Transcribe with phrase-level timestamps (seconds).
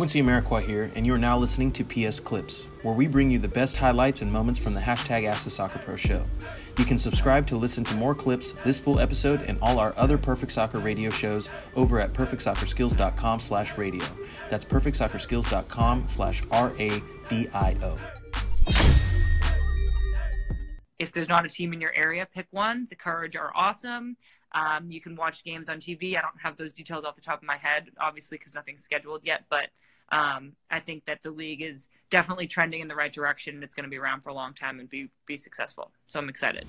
[0.00, 3.38] Quincy Amarikwa here, and you are now listening to PS Clips, where we bring you
[3.38, 6.24] the best highlights and moments from the hashtag Ask the Soccer Pro show.
[6.78, 10.16] You can subscribe to listen to more clips, this full episode, and all our other
[10.16, 14.02] Perfect Soccer radio shows over at perfectsoccerskills.com slash radio.
[14.48, 17.96] That's perfectsoccerskills.com slash R-A-D-I-O.
[20.98, 22.86] If there's not a team in your area, pick one.
[22.88, 24.16] The Courage are awesome.
[24.52, 26.16] Um, you can watch games on TV.
[26.16, 29.24] I don't have those details off the top of my head, obviously, because nothing's scheduled
[29.26, 29.44] yet.
[29.50, 29.68] But
[30.10, 33.74] um, I think that the league is definitely trending in the right direction, and it's
[33.74, 35.92] going to be around for a long time and be be successful.
[36.06, 36.66] So I'm excited.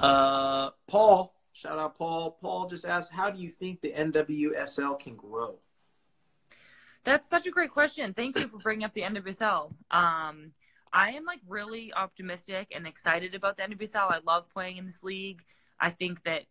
[0.00, 2.36] Uh, Paul, shout out Paul.
[2.40, 5.58] Paul just asked, how do you think the NWSL can grow?
[7.04, 8.12] That's such a great question.
[8.14, 9.72] Thank you for bringing up the NWSL.
[9.90, 10.52] Um,
[10.92, 14.10] I am like really optimistic and excited about the NWSL.
[14.10, 15.42] I love playing in this league.
[15.80, 16.42] I think that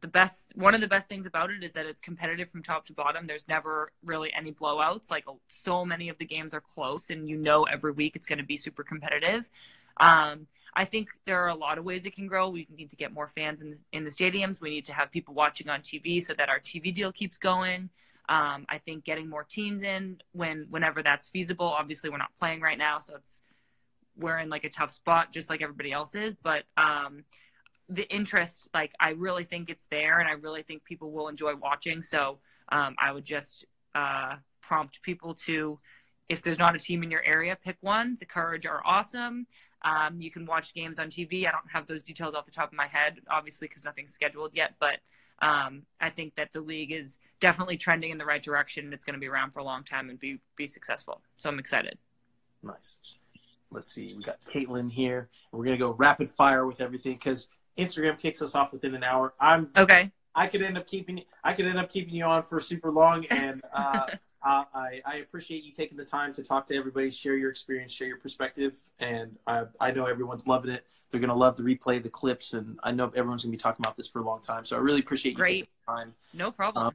[0.00, 2.86] the best one of the best things about it is that it's competitive from top
[2.86, 3.24] to bottom.
[3.24, 5.10] There's never really any blowouts.
[5.10, 8.38] Like so many of the games are close, and you know every week it's going
[8.38, 9.50] to be super competitive.
[9.98, 12.48] Um, I think there are a lot of ways it can grow.
[12.48, 14.60] We need to get more fans in the, in the stadiums.
[14.60, 17.90] We need to have people watching on TV so that our TV deal keeps going.
[18.28, 21.66] Um, I think getting more teams in when whenever that's feasible.
[21.66, 23.42] Obviously, we're not playing right now, so it's
[24.16, 27.24] we're in like a tough spot just like everybody else is but um
[27.90, 31.54] the interest like i really think it's there and i really think people will enjoy
[31.56, 32.02] watching.
[32.02, 32.38] So
[32.70, 35.78] um, i would just uh, prompt people to
[36.28, 38.16] if there's not a team in your area pick one.
[38.20, 39.46] The courage are awesome.
[39.82, 42.68] Um, you can watch games on tv i don't have those details off the top
[42.68, 44.98] of my head obviously because nothing's scheduled yet but
[45.40, 49.04] um, i think that the league is definitely trending in the right direction and it's
[49.06, 51.22] going to be around for a long time and be be successful.
[51.36, 51.98] So i'm excited.
[52.62, 52.98] Nice.
[53.72, 55.28] Let's see, we got Caitlin here.
[55.52, 57.48] We're gonna go rapid fire with everything because
[57.78, 59.34] Instagram kicks us off within an hour.
[59.40, 60.10] I'm okay.
[60.34, 63.26] I could end up keeping I could end up keeping you on for super long,
[63.26, 64.06] and uh,
[64.42, 68.08] I, I appreciate you taking the time to talk to everybody, share your experience, share
[68.08, 70.86] your perspective, and I, I know everyone's loving it.
[71.10, 73.96] They're gonna love the replay, the clips, and I know everyone's gonna be talking about
[73.96, 74.64] this for a long time.
[74.64, 75.52] So I really appreciate you Great.
[75.52, 76.14] taking the time.
[76.32, 76.86] No problem.
[76.86, 76.94] Um,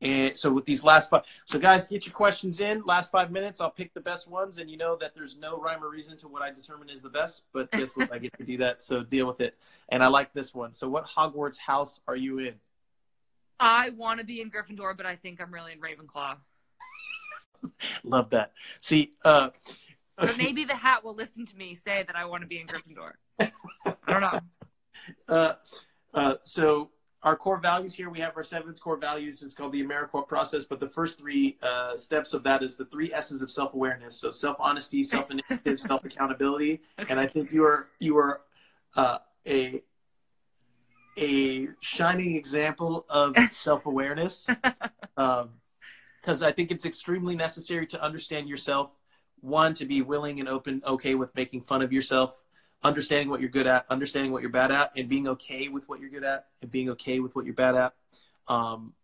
[0.00, 2.82] and so with these last five, so guys, get your questions in.
[2.84, 5.82] Last five minutes, I'll pick the best ones, and you know that there's no rhyme
[5.82, 7.44] or reason to what I determine is the best.
[7.52, 8.12] But guess what?
[8.12, 9.56] I get to do that, so deal with it.
[9.88, 10.72] And I like this one.
[10.72, 12.54] So, what Hogwarts house are you in?
[13.58, 16.36] I want to be in Gryffindor, but I think I'm really in Ravenclaw.
[18.04, 18.52] Love that.
[18.80, 19.50] See, uh,
[20.16, 22.66] but maybe the hat will listen to me say that I want to be in
[22.66, 23.12] Gryffindor.
[23.40, 23.52] I
[24.06, 24.40] don't know.
[25.28, 25.54] Uh,
[26.14, 26.90] uh, so
[27.22, 29.42] our core values here, we have our seven core values.
[29.42, 30.64] It's called the Amarikwa process.
[30.64, 34.16] But the first three uh, steps of that is the three S's of self awareness.
[34.16, 36.80] So self honesty, self initiative, self accountability.
[36.98, 37.10] Okay.
[37.10, 38.42] And I think you are you are
[38.96, 39.82] uh, a
[41.16, 44.46] a shining example of self awareness.
[45.16, 45.50] Because um,
[46.42, 48.94] I think it's extremely necessary to understand yourself.
[49.40, 52.40] One, to be willing and open, okay with making fun of yourself
[52.82, 56.00] understanding what you're good at, understanding what you're bad at, and being okay with what
[56.00, 57.94] you're good at, and being okay with what you're bad at.
[58.46, 58.94] Um,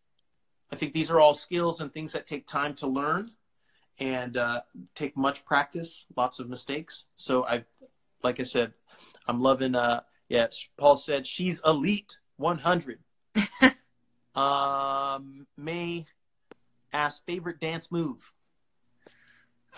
[0.73, 3.31] I think these are all skills and things that take time to learn
[3.99, 4.63] and uh,
[4.95, 7.07] take much practice, lots of mistakes.
[7.17, 7.65] So I,
[8.23, 8.73] like I said,
[9.27, 9.75] I'm loving.
[9.75, 10.47] Uh, yeah,
[10.77, 12.99] Paul said she's elite 100.
[14.35, 16.07] um, May
[16.93, 18.33] asked favorite dance move.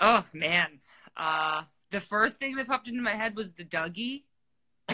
[0.01, 0.81] Oh man,
[1.17, 4.25] uh, the first thing that popped into my head was the Dougie.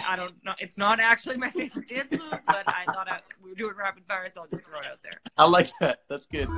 [0.07, 0.53] I don't know.
[0.59, 4.05] It's not actually my favorite dance move, but I thought I, we were doing rapid
[4.07, 5.21] fire, so I'll just throw it out there.
[5.37, 6.01] I like that.
[6.09, 6.49] That's good.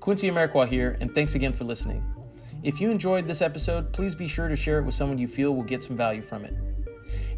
[0.00, 2.17] Quincy Amarikwa here, and thanks again for listening.
[2.62, 5.54] If you enjoyed this episode, please be sure to share it with someone you feel
[5.54, 6.54] will get some value from it.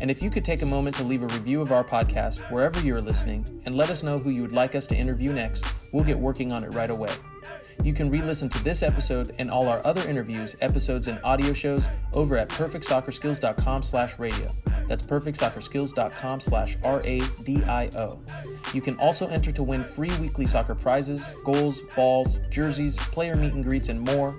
[0.00, 2.80] And if you could take a moment to leave a review of our podcast wherever
[2.80, 5.92] you are listening and let us know who you would like us to interview next,
[5.92, 7.10] we'll get working on it right away.
[7.82, 11.88] You can re-listen to this episode and all our other interviews, episodes, and audio shows
[12.14, 14.48] over at perfectsoccerskills.com slash radio.
[14.86, 18.20] That's perfectsoccerskills.com slash R-A-D-I-O.
[18.72, 23.52] You can also enter to win free weekly soccer prizes, goals, balls, jerseys, player meet
[23.52, 24.38] and greets, and more